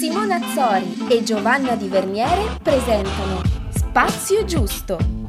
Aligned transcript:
Simona 0.00 0.36
Azzori 0.36 1.08
e 1.10 1.22
Giovanna 1.22 1.76
Di 1.76 1.86
Verniere 1.86 2.56
presentano 2.62 3.42
Spazio 3.68 4.46
Giusto. 4.46 5.19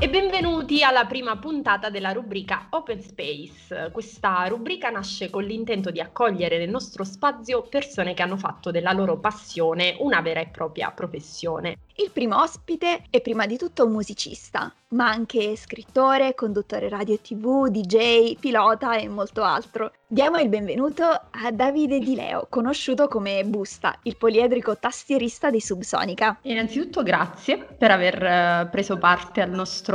E 0.00 0.08
benvenuti 0.08 0.84
alla 0.84 1.06
prima 1.06 1.36
puntata 1.38 1.90
della 1.90 2.12
rubrica 2.12 2.68
Open 2.70 3.02
Space. 3.02 3.90
Questa 3.90 4.46
rubrica 4.46 4.90
nasce 4.90 5.28
con 5.28 5.42
l'intento 5.42 5.90
di 5.90 6.00
accogliere 6.00 6.56
nel 6.56 6.70
nostro 6.70 7.02
spazio 7.02 7.62
persone 7.62 8.14
che 8.14 8.22
hanno 8.22 8.36
fatto 8.36 8.70
della 8.70 8.92
loro 8.92 9.18
passione 9.18 9.96
una 9.98 10.20
vera 10.20 10.38
e 10.38 10.46
propria 10.46 10.92
professione. 10.92 11.78
Il 11.96 12.12
primo 12.12 12.40
ospite 12.40 13.02
è 13.10 13.20
prima 13.20 13.44
di 13.46 13.58
tutto 13.58 13.84
un 13.84 13.90
musicista, 13.90 14.72
ma 14.90 15.08
anche 15.08 15.56
scrittore, 15.56 16.36
conduttore 16.36 16.88
radio 16.88 17.14
e 17.14 17.20
tv, 17.20 17.66
DJ, 17.66 18.36
pilota 18.38 18.96
e 18.96 19.08
molto 19.08 19.42
altro. 19.42 19.90
Diamo 20.06 20.38
il 20.38 20.48
benvenuto 20.48 21.04
a 21.04 21.50
Davide 21.52 21.98
Di 21.98 22.14
Leo, 22.14 22.46
conosciuto 22.48 23.08
come 23.08 23.44
Busta, 23.44 23.98
il 24.04 24.16
poliedrico 24.16 24.78
tastierista 24.78 25.50
di 25.50 25.60
Subsonica. 25.60 26.38
Innanzitutto 26.42 27.02
grazie 27.02 27.58
per 27.58 27.90
aver 27.90 28.22
eh, 28.22 28.68
preso 28.70 28.96
parte 28.96 29.42
al 29.42 29.50
nostro 29.50 29.87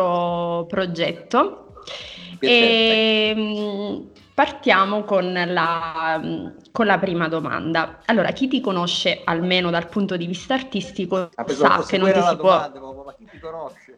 progetto. 0.68 1.74
E, 2.40 3.34
mm, 3.36 4.02
partiamo 4.34 5.04
con 5.04 5.32
la, 5.32 6.22
con 6.72 6.86
la, 6.86 6.98
prima 7.00 7.28
domanda. 7.28 8.00
Allora, 8.06 8.32
chi 8.32 8.48
ti 8.48 8.60
conosce 8.60 9.22
almeno 9.24 9.70
dal 9.70 9.88
punto 9.88 10.18
di 10.18 10.26
vista 10.26 10.56
artistico 10.56 11.30
sa 11.48 11.84
che 11.88 11.98
non 11.98 12.12
ti 12.12 12.22
si 12.22 12.36
può... 12.36 12.70
Domanda, 12.70 13.04
ma 13.04 13.16
chi 13.16 13.28
ti 13.30 13.40
conosce? 13.40 13.96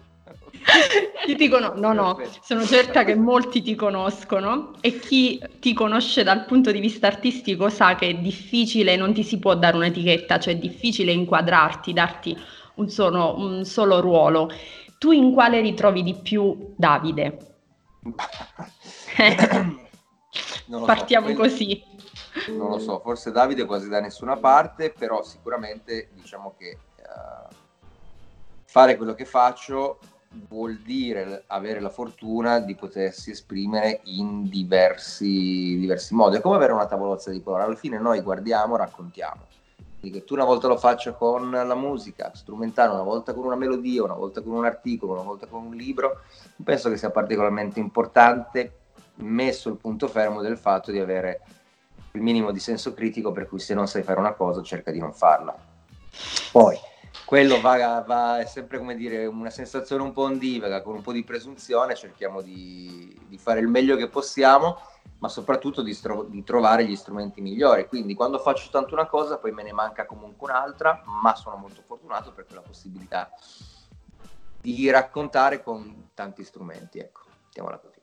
chi 1.26 1.36
ti 1.36 1.48
con... 1.48 1.73
No, 1.76 1.94
no, 1.94 2.20
sono 2.41 2.66
certa 2.66 3.03
che 3.03 3.16
molti 3.16 3.62
ti 3.62 3.75
conoscono 3.75 4.73
e 4.81 5.00
chi 5.00 5.41
ti 5.59 5.73
conosce 5.73 6.23
dal 6.23 6.45
punto 6.45 6.72
di 6.72 6.80
vista 6.80 7.08
artistico 7.08 7.70
sa 7.70 7.95
che 7.95 8.09
è 8.09 8.14
difficile, 8.16 8.95
non 8.95 9.14
ti 9.14 9.23
si 9.23 9.39
può 9.39 9.55
dare 9.55 9.77
un'etichetta, 9.77 10.39
cioè 10.39 10.53
è 10.53 10.58
difficile 10.58 11.12
inquadrarti, 11.12 11.94
darti 11.94 12.38
un 12.75 12.89
solo, 12.89 13.36
un 13.38 13.64
solo 13.66 14.00
ruolo. 14.00 14.50
Tu 14.98 15.12
in 15.12 15.34
quale 15.34 15.62
ritrovi 15.62 16.04
di 16.04 16.16
più 16.16 16.74
Davide? 16.76 17.38
Partiamo 20.86 21.30
so, 21.30 21.34
così. 21.36 21.84
Non 22.50 22.70
lo 22.70 22.80
so, 22.80 23.00
forse 23.00 23.32
Davide 23.32 23.66
quasi 23.66 23.88
da 23.88 24.00
nessuna 24.00 24.38
parte, 24.38 24.92
però 24.92 25.23
sicuramente 25.23 26.10
diciamo 26.14 26.56
che 26.58 26.78
uh, 26.98 27.56
fare 28.66 28.98
quello 28.98 29.14
che 29.14 29.26
faccio 29.26 30.00
vuol 30.50 30.78
dire 30.80 31.46
avere 31.48 31.80
la 31.80 31.90
fortuna 31.90 32.60
di 32.60 32.76
potersi 32.76 33.32
esprimere 33.32 34.02
in 34.06 34.50
diversi, 34.50 35.78
diversi 35.78 36.14
modi. 36.14 36.38
È 36.38 36.42
come 36.42 36.58
avere 36.58 36.73
una 36.73 36.88
tavolozza 36.88 37.32
di 37.32 37.42
colore. 37.42 37.64
Alla 37.64 37.76
fine 37.76 38.00
noi 38.00 38.20
guardiamo, 38.22 38.76
raccontiamo. 38.76 39.48
Che 40.11 40.23
tu 40.23 40.34
una 40.34 40.45
volta 40.45 40.67
lo 40.67 40.78
faccia 40.78 41.14
con 41.14 41.50
la 41.50 41.75
musica 41.75 42.31
strumentale, 42.34 42.94
una 42.94 43.03
volta 43.03 43.34
con 43.34 43.45
una 43.45 43.56
melodia, 43.56 44.03
una 44.03 44.14
volta 44.14 44.42
con 44.42 44.53
un 44.53 44.66
articolo, 44.66 45.14
una 45.14 45.23
volta 45.23 45.48
con 45.48 45.66
un 45.66 45.75
libro, 45.75 46.22
penso 46.64 46.89
che 46.89 46.98
sia 46.98 47.11
particolarmente 47.11 47.80
importante 47.80 48.80
messo 49.16 49.70
il 49.70 49.78
punto 49.78 50.08
fermo 50.08 50.42
del 50.42 50.58
fatto 50.58 50.92
di 50.92 51.00
avere 51.00 51.42
il 52.11 52.22
minimo 52.22 52.52
di 52.52 52.59
senso 52.59 52.94
critico 52.94 53.31
per 53.31 53.48
cui 53.48 53.59
se 53.59 53.73
non 53.73 53.88
sai 53.88 54.03
fare 54.03 54.20
una 54.20 54.33
cosa 54.33 54.61
cerca 54.61 54.92
di 54.92 55.00
non 55.00 55.14
farla. 55.14 55.56
Poi 56.52 56.78
quello 57.26 57.59
va, 57.59 58.03
va, 58.06 58.39
è 58.39 58.45
sempre 58.45 58.78
come 58.78 58.95
dire 58.95 59.26
una 59.26 59.50
sensazione 59.50 60.03
un 60.03 60.11
po' 60.11 60.23
ondivaga, 60.23 60.81
con 60.81 60.95
un 60.95 61.02
po' 61.02 61.11
di 61.11 61.23
presunzione, 61.23 61.95
cerchiamo 61.95 62.42
di, 62.42 63.17
di 63.28 63.38
fare 63.38 63.59
il 63.59 63.67
meglio 63.67 63.95
che 63.95 64.08
possiamo, 64.08 64.78
ma 65.20 65.30
soprattutto 65.30 65.81
di, 65.81 65.94
stro- 65.94 66.23
di, 66.23 66.44
trovare 66.44 66.86
gli 66.86 66.95
strumenti 66.95 67.42
migliori. 67.42 67.88
Quindi 67.88 68.14
quando 68.14 68.39
faccio 68.39 68.70
tanto 68.70 68.94
una 68.94 69.08
cosa, 69.08 69.38
poi 69.38 69.52
me 69.52 69.64
ne 69.64 69.73
manca 69.73 70.06
comunque 70.06 70.50
un'altra, 70.50 71.02
ma 71.06 71.36
sono 71.36 71.56
molto 71.56 71.81
fortunato 71.81 72.31
ho 72.31 72.56
la 72.56 72.61
possibilità 72.61 73.31
di 74.61 74.89
raccontare 74.89 75.61
con 75.61 76.10
tanti 76.14 76.43
strumenti. 76.43 76.99
Ecco, 76.99 77.21
mettiamola 77.43 77.77
così. 77.77 77.95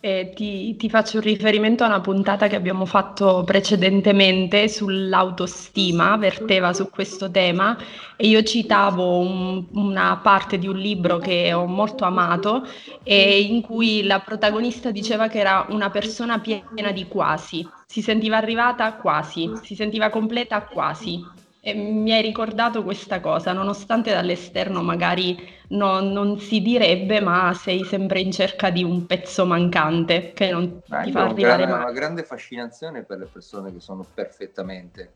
Eh, 0.00 0.32
ti, 0.34 0.76
ti, 0.76 0.90
faccio 0.90 1.16
un 1.16 1.22
riferimento 1.24 1.82
a 1.82 1.86
una 1.86 2.00
puntata 2.00 2.48
che 2.48 2.54
abbiamo 2.54 2.84
fatto 2.84 3.42
precedentemente 3.44 4.68
sull'autostima, 4.68 6.16
verteva 6.16 6.72
su 6.74 6.90
questo 6.90 7.30
tema 7.30 7.76
e 8.14 8.28
io 8.28 8.42
citavo 8.42 9.18
un, 9.18 9.64
una 9.72 10.18
parte 10.22 10.58
di 10.58 10.68
un 10.68 10.76
libro 10.76 11.18
che 11.18 11.52
ho 11.52 11.66
molto 11.66 12.04
amato 12.04 12.66
e 13.02 13.40
in 13.40 13.62
cui 13.62 14.04
la 14.04 14.20
protagonista 14.20 14.90
diceva 14.90 15.28
che 15.28 15.38
era 15.38 15.66
una 15.70 15.90
persona 15.90 16.38
piena 16.40 16.92
di 16.92 17.06
quasi, 17.08 17.66
si 17.86 18.02
sentiva 18.02 18.36
arrivata 18.36 18.94
quasi, 18.94 19.50
si 19.62 19.74
sentiva 19.74 20.10
completa 20.10 20.62
quasi 20.62 21.44
e 21.66 21.74
mi 21.74 22.12
hai 22.12 22.22
ricordato 22.22 22.84
questa 22.84 23.18
cosa, 23.18 23.52
nonostante 23.52 24.12
dall'esterno 24.12 24.84
magari 24.84 25.36
non, 25.70 26.12
non, 26.12 26.38
si 26.38 26.62
direbbe, 26.62 27.20
ma 27.20 27.52
sei 27.54 27.82
sempre 27.82 28.20
in 28.20 28.30
cerca 28.30 28.70
di 28.70 28.84
un 28.84 29.04
pezzo 29.04 29.44
mancante 29.46 30.32
che 30.32 30.52
non 30.52 30.80
Beh, 30.86 31.02
ti 31.02 31.10
fa 31.10 31.24
arrivare 31.24 31.34
grande, 31.34 31.66
mai. 31.66 31.82
una 31.82 31.90
grande 31.90 32.22
fascinazione 32.22 33.02
per 33.02 33.18
le 33.18 33.24
persone 33.24 33.72
che 33.72 33.80
sono 33.80 34.06
perfettamente 34.14 35.14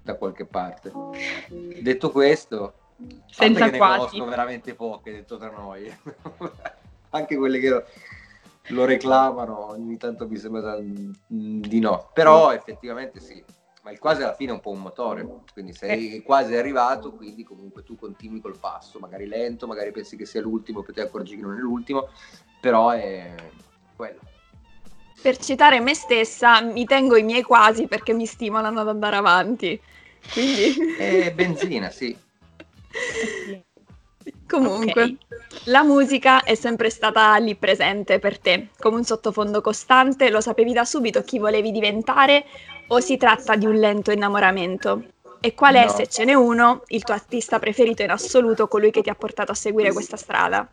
da 0.00 0.14
qualche 0.14 0.44
parte. 0.44 0.92
Detto 1.82 2.12
questo, 2.12 2.74
senza 3.28 3.68
che 3.68 3.76
quasi. 3.76 3.92
ne 3.92 3.98
conosco 3.98 4.24
veramente 4.26 4.74
poche, 4.74 5.10
detto 5.10 5.36
tra 5.36 5.50
noi. 5.50 5.92
Anche 7.10 7.36
quelle 7.36 7.58
che 7.58 7.84
lo 8.68 8.84
reclamano, 8.84 9.70
ogni 9.70 9.96
tanto 9.96 10.28
mi 10.28 10.36
sembra 10.36 10.78
di 10.78 11.80
no. 11.80 12.08
Però 12.14 12.52
effettivamente 12.52 13.18
sì, 13.18 13.42
ma 13.88 13.94
il 13.94 13.98
quasi 13.98 14.22
alla 14.22 14.34
fine 14.34 14.50
è 14.50 14.54
un 14.54 14.60
po' 14.60 14.70
un 14.70 14.80
motore, 14.80 15.26
quindi 15.52 15.72
sei 15.72 16.16
eh. 16.16 16.22
quasi 16.22 16.54
arrivato, 16.54 17.12
quindi 17.12 17.42
comunque 17.42 17.82
tu 17.82 17.96
continui 17.96 18.40
col 18.40 18.58
passo, 18.58 18.98
magari 18.98 19.26
lento, 19.26 19.66
magari 19.66 19.92
pensi 19.92 20.14
che 20.16 20.26
sia 20.26 20.42
l'ultimo, 20.42 20.82
poi 20.82 20.92
ti 20.92 21.00
accorgi 21.00 21.36
che 21.36 21.42
non 21.42 21.56
è 21.56 21.60
l'ultimo, 21.60 22.08
però 22.60 22.90
è 22.90 23.34
quello. 23.96 24.18
Per 25.20 25.38
citare 25.38 25.80
me 25.80 25.94
stessa, 25.94 26.60
mi 26.60 26.84
tengo 26.84 27.16
i 27.16 27.22
miei 27.22 27.42
quasi 27.42 27.86
perché 27.86 28.12
mi 28.12 28.26
stimolano 28.26 28.80
ad 28.80 28.88
andare 28.88 29.16
avanti. 29.16 29.80
Quindi... 30.32 30.94
È 30.96 31.32
benzina, 31.34 31.88
sì. 31.88 32.14
Comunque, 34.46 35.02
okay. 35.02 35.18
la 35.64 35.82
musica 35.82 36.42
è 36.42 36.54
sempre 36.54 36.90
stata 36.90 37.34
lì 37.36 37.54
presente 37.54 38.18
per 38.18 38.38
te, 38.38 38.68
come 38.78 38.96
un 38.96 39.04
sottofondo 39.04 39.62
costante, 39.62 40.28
lo 40.28 40.42
sapevi 40.42 40.74
da 40.74 40.84
subito 40.84 41.22
chi 41.22 41.38
volevi 41.38 41.70
diventare 41.70 42.44
o 42.88 43.00
si 43.00 43.16
tratta 43.16 43.56
di 43.56 43.66
un 43.66 43.74
lento 43.74 44.10
innamoramento? 44.10 45.02
E 45.40 45.54
qual 45.54 45.74
è, 45.74 45.84
no. 45.84 45.90
se 45.90 46.06
ce 46.08 46.24
n'è 46.24 46.34
uno, 46.34 46.82
il 46.88 47.04
tuo 47.04 47.14
artista 47.14 47.58
preferito 47.58 48.02
in 48.02 48.10
assoluto, 48.10 48.66
colui 48.66 48.90
che 48.90 49.02
ti 49.02 49.10
ha 49.10 49.14
portato 49.14 49.52
a 49.52 49.54
seguire 49.54 49.92
questa 49.92 50.16
strada? 50.16 50.68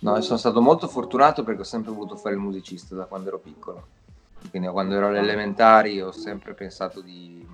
No, 0.00 0.20
sono 0.20 0.38
stato 0.38 0.60
molto 0.60 0.86
fortunato 0.86 1.42
perché 1.44 1.62
ho 1.62 1.64
sempre 1.64 1.92
voluto 1.92 2.16
fare 2.16 2.34
il 2.34 2.40
musicista 2.40 2.94
da 2.94 3.04
quando 3.04 3.28
ero 3.28 3.38
piccolo. 3.38 3.86
Quindi 4.50 4.68
quando 4.68 4.94
ero 4.94 5.06
alle 5.06 5.20
elementari 5.20 6.02
ho 6.02 6.12
sempre 6.12 6.52
pensato 6.52 7.00
di, 7.00 7.46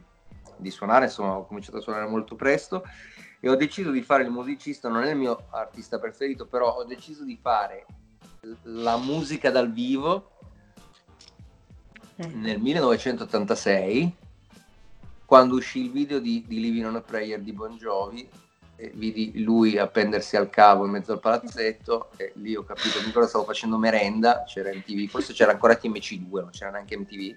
di 0.57 0.71
suonare, 0.71 1.05
insomma 1.05 1.37
ho 1.37 1.47
cominciato 1.47 1.77
a 1.77 1.81
suonare 1.81 2.09
molto 2.09 2.35
presto 2.35 2.83
e 3.39 3.49
ho 3.49 3.55
deciso 3.55 3.93
di 3.93 4.03
fare 4.03 4.25
il 4.25 4.31
musicista, 4.31 4.89
non 4.89 5.05
è 5.05 5.11
il 5.11 5.17
mio 5.17 5.45
artista 5.51 6.01
preferito, 6.01 6.47
però 6.47 6.75
ho 6.75 6.85
deciso 6.85 7.23
di 7.23 7.39
fare 7.41 7.87
la 8.63 8.97
musica 8.97 9.51
dal 9.51 9.71
vivo 9.71 10.33
nel 12.29 12.61
1986 12.61 14.17
quando 15.25 15.55
uscì 15.55 15.85
il 15.85 15.91
video 15.91 16.19
di, 16.19 16.45
di 16.47 16.61
Living 16.61 16.87
on 16.87 16.97
a 16.97 17.01
Prayer 17.01 17.41
di 17.41 17.53
Bon 17.53 17.77
Jovi 17.77 18.29
e 18.77 18.93
vidi 18.95 19.43
lui 19.43 19.79
appendersi 19.79 20.37
al 20.37 20.51
cavo 20.51 20.85
in 20.85 20.91
mezzo 20.91 21.13
al 21.13 21.21
palazzetto 21.21 22.11
e 22.17 22.33
lì 22.37 22.55
ho 22.57 22.63
capito 22.63 22.99
che 22.99 23.05
ancora 23.05 23.27
stavo 23.27 23.45
facendo 23.45 23.79
merenda 23.79 24.45
c'era 24.45 24.71
MTV, 24.71 25.09
forse 25.09 25.33
c'era 25.33 25.53
ancora 25.53 25.79
TMC2 25.81 26.31
non 26.31 26.51
c'era 26.51 26.71
neanche 26.71 26.97
MTV 26.97 27.37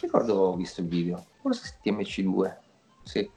ricordo 0.00 0.34
ho 0.34 0.56
visto 0.56 0.80
il 0.80 0.88
video 0.88 1.24
forse 1.40 1.78
TMC2 1.82 2.56
sì 3.02 3.30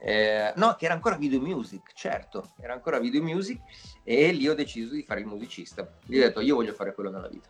eh, 0.00 0.52
no, 0.56 0.76
che 0.76 0.84
era 0.84 0.94
ancora 0.94 1.16
video 1.16 1.40
music, 1.40 1.92
certo, 1.92 2.52
era 2.60 2.72
ancora 2.72 3.00
video 3.00 3.20
music 3.20 3.60
e 4.04 4.30
lì 4.30 4.48
ho 4.48 4.54
deciso 4.54 4.94
di 4.94 5.02
fare 5.02 5.20
il 5.20 5.26
musicista. 5.26 5.92
Gli 6.04 6.18
ho 6.18 6.20
detto, 6.20 6.40
io 6.40 6.54
voglio 6.54 6.72
fare 6.72 6.94
quello 6.94 7.10
nella 7.10 7.28
vita. 7.28 7.48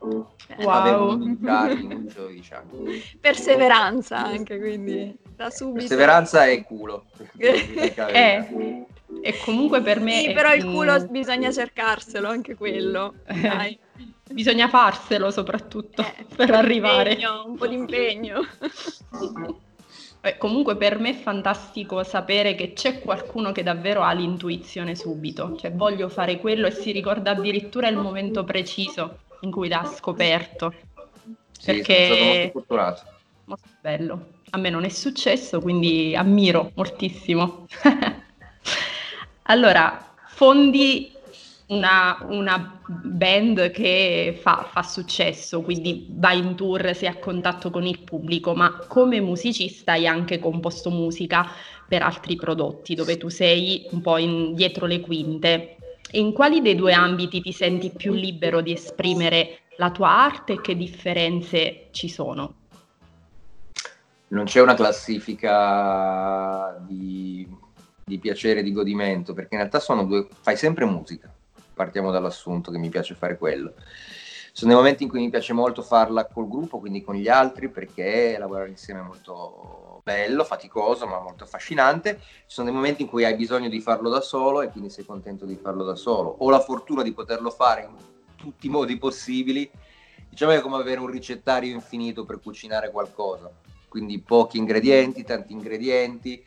Wow. 0.00 1.16
Diciamo. 2.28 2.70
Perseveranza 3.20 4.18
anche, 4.18 4.58
quindi 4.58 5.16
da 5.36 5.50
subito. 5.50 5.80
Perseveranza 5.80 6.46
e 6.46 6.62
culo. 6.62 7.04
eh, 7.36 8.86
e 9.22 9.38
comunque 9.44 9.82
per 9.82 10.00
me... 10.00 10.22
Sì, 10.22 10.32
però 10.32 10.54
il 10.54 10.64
culo 10.64 11.06
bisogna 11.06 11.52
cercarselo, 11.52 12.28
anche 12.28 12.54
quello. 12.54 13.14
Dai. 13.26 13.78
Bisogna 14.30 14.68
farselo 14.68 15.30
soprattutto 15.30 16.02
eh, 16.02 16.24
per 16.34 16.50
arrivare. 16.52 17.18
Un 17.44 17.56
po' 17.56 17.66
di 17.66 17.74
impegno. 17.74 18.40
Eh, 20.22 20.36
comunque 20.36 20.76
per 20.76 20.98
me 20.98 21.12
è 21.12 21.14
fantastico 21.14 22.02
sapere 22.02 22.54
che 22.54 22.74
c'è 22.74 23.00
qualcuno 23.00 23.52
che 23.52 23.62
davvero 23.62 24.02
ha 24.02 24.12
l'intuizione 24.12 24.94
subito, 24.94 25.56
cioè 25.56 25.72
voglio 25.72 26.10
fare 26.10 26.38
quello 26.38 26.66
e 26.66 26.72
si 26.72 26.92
ricorda 26.92 27.30
addirittura 27.30 27.88
il 27.88 27.96
momento 27.96 28.44
preciso 28.44 29.20
in 29.40 29.50
cui 29.50 29.68
l'ha 29.68 29.84
scoperto. 29.84 30.72
Sì, 31.52 31.66
perché... 31.66 32.06
sono 32.06 32.14
stato 32.14 32.24
molto 32.24 32.50
fortunato. 32.50 33.02
Molto 33.44 33.68
bello. 33.80 34.26
A 34.50 34.58
me 34.58 34.70
non 34.70 34.84
è 34.84 34.88
successo, 34.88 35.60
quindi 35.60 36.14
ammiro 36.16 36.72
moltissimo. 36.74 37.66
allora, 39.42 40.14
fondi 40.26 41.12
una, 41.70 42.18
una 42.28 42.80
band 42.86 43.70
che 43.70 44.36
fa, 44.40 44.68
fa, 44.70 44.82
successo, 44.82 45.62
quindi 45.62 46.06
va 46.10 46.32
in 46.32 46.56
tour, 46.56 46.94
sei 46.94 47.08
a 47.08 47.16
contatto 47.16 47.70
con 47.70 47.86
il 47.86 48.00
pubblico, 48.00 48.54
ma 48.54 48.76
come 48.88 49.20
musicista 49.20 49.92
hai 49.92 50.06
anche 50.06 50.38
composto 50.38 50.90
musica 50.90 51.46
per 51.86 52.02
altri 52.02 52.36
prodotti, 52.36 52.94
dove 52.94 53.16
tu 53.16 53.28
sei 53.28 53.86
un 53.90 54.00
po' 54.00 54.16
in, 54.16 54.54
dietro 54.54 54.86
le 54.86 55.00
quinte. 55.00 55.76
In 56.12 56.32
quali 56.32 56.60
dei 56.60 56.74
due 56.74 56.92
ambiti 56.92 57.40
ti 57.40 57.52
senti 57.52 57.90
più 57.90 58.12
libero 58.12 58.60
di 58.60 58.72
esprimere 58.72 59.60
la 59.76 59.90
tua 59.90 60.10
arte 60.10 60.54
e 60.54 60.60
che 60.60 60.76
differenze 60.76 61.88
ci 61.90 62.08
sono? 62.08 62.54
Non 64.28 64.44
c'è 64.44 64.60
una 64.60 64.74
classifica 64.74 66.76
di, 66.86 67.48
di 68.04 68.18
piacere, 68.18 68.62
di 68.62 68.72
godimento, 68.72 69.32
perché 69.32 69.54
in 69.54 69.60
realtà 69.60 69.80
sono 69.80 70.04
due, 70.04 70.28
fai 70.40 70.56
sempre 70.56 70.84
musica 70.84 71.32
partiamo 71.80 72.10
dall'assunto 72.10 72.70
che 72.70 72.76
mi 72.76 72.90
piace 72.90 73.14
fare 73.14 73.38
quello. 73.38 73.72
Sono 74.52 74.72
dei 74.72 74.80
momenti 74.80 75.04
in 75.04 75.08
cui 75.08 75.20
mi 75.20 75.30
piace 75.30 75.54
molto 75.54 75.80
farla 75.80 76.26
col 76.26 76.46
gruppo, 76.46 76.78
quindi 76.78 77.02
con 77.02 77.14
gli 77.14 77.28
altri, 77.28 77.70
perché 77.70 78.36
lavorare 78.38 78.68
insieme 78.68 79.00
è 79.00 79.04
molto 79.04 79.79
bello, 80.02 80.44
faticoso, 80.44 81.06
ma 81.06 81.20
molto 81.20 81.44
affascinante. 81.44 82.18
Ci 82.20 82.44
sono 82.46 82.68
dei 82.68 82.76
momenti 82.76 83.02
in 83.02 83.08
cui 83.08 83.24
hai 83.24 83.34
bisogno 83.34 83.68
di 83.68 83.80
farlo 83.80 84.08
da 84.08 84.20
solo 84.20 84.62
e 84.62 84.68
quindi 84.68 84.90
sei 84.90 85.04
contento 85.04 85.44
di 85.44 85.56
farlo 85.56 85.84
da 85.84 85.96
solo. 85.96 86.36
Ho 86.38 86.50
la 86.50 86.60
fortuna 86.60 87.02
di 87.02 87.12
poterlo 87.12 87.50
fare 87.50 87.82
in 87.82 87.96
tutti 88.36 88.66
i 88.66 88.70
modi 88.70 88.96
possibili. 88.96 89.70
Diciamo 90.28 90.52
che 90.52 90.58
è 90.58 90.60
come 90.62 90.76
avere 90.76 91.00
un 91.00 91.08
ricettario 91.08 91.74
infinito 91.74 92.24
per 92.24 92.40
cucinare 92.40 92.90
qualcosa. 92.90 93.50
Quindi 93.88 94.20
pochi 94.20 94.58
ingredienti, 94.58 95.24
tanti 95.24 95.52
ingredienti 95.52 96.46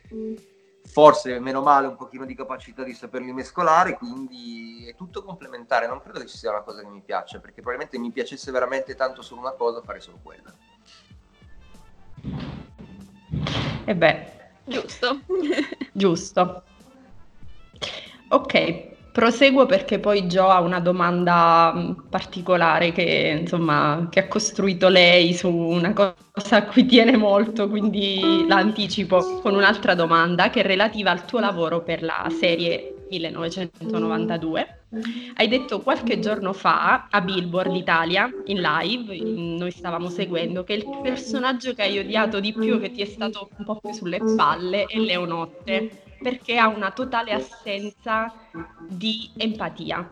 forse 0.86 1.40
meno 1.40 1.62
male 1.62 1.88
un 1.88 1.96
pochino 1.96 2.26
di 2.26 2.36
capacità 2.36 2.84
di 2.84 2.94
saperli 2.94 3.32
mescolare, 3.32 3.98
quindi 3.98 4.86
è 4.88 4.96
tutto 4.96 5.24
complementare, 5.24 5.88
non 5.88 6.02
credo 6.02 6.20
che 6.20 6.28
ci 6.28 6.38
sia 6.38 6.52
una 6.52 6.62
cosa 6.62 6.82
che 6.82 6.88
mi 6.88 7.02
piace, 7.02 7.40
perché 7.40 7.62
probabilmente 7.62 7.98
mi 7.98 8.12
piacesse 8.12 8.52
veramente 8.52 8.94
tanto 8.94 9.22
solo 9.22 9.42
una 9.42 9.54
cosa, 9.54 9.82
fare 9.82 10.00
solo 10.00 10.20
quella. 10.22 10.54
E 13.86 13.92
eh 13.92 13.96
beh, 13.96 14.26
giusto. 14.66 15.20
giusto. 15.92 16.64
Ok, 18.30 18.92
Proseguo 19.14 19.68
perché 19.68 20.00
poi 20.00 20.28
Gio 20.28 20.48
ha 20.48 20.60
una 20.60 20.80
domanda 20.80 21.72
mm, 21.76 21.92
particolare 22.10 22.92
che, 22.92 23.38
insomma, 23.42 24.08
che 24.10 24.22
ha 24.22 24.28
costruito 24.28 24.88
lei 24.90 25.36
su 25.36 25.50
una 25.54 25.94
cosa 25.94 26.56
a 26.56 26.64
cui 26.66 26.88
tiene 26.88 27.16
molto, 27.16 27.70
quindi 27.70 28.44
la 28.48 28.56
anticipo 28.56 29.40
con 29.40 29.54
un'altra 29.54 29.94
domanda 29.94 30.50
che 30.50 30.62
è 30.62 30.64
relativa 30.64 31.12
al 31.12 31.26
tuo 31.26 31.40
lavoro 31.40 31.84
per 31.84 32.02
la 32.02 32.28
serie 32.40 32.93
1992. 33.10 34.86
Hai 35.36 35.48
detto 35.48 35.82
qualche 35.82 36.20
giorno 36.20 36.54
fa 36.54 37.08
a 37.10 37.22
Billboard 37.22 37.76
Italia 37.76 38.30
in 38.46 38.62
live, 38.62 39.18
noi 39.24 39.72
stavamo 39.72 40.10
seguendo, 40.10 40.64
che 40.64 40.74
il 40.74 41.00
personaggio 41.02 41.74
che 41.74 41.82
hai 41.82 41.98
odiato 41.98 42.40
di 42.40 42.54
più, 42.54 42.80
che 42.80 42.92
ti 42.92 43.02
è 43.02 43.06
stato 43.06 43.50
un 43.58 43.66
po' 43.66 43.80
più 43.80 43.92
sulle 43.92 44.20
palle, 44.36 44.86
è 44.86 44.98
Leonotte 44.98 46.04
perché 46.24 46.58
ha 46.58 46.70
una 46.70 46.92
totale 46.92 47.34
assenza 47.34 48.34
di 48.88 49.30
empatia. 49.36 50.10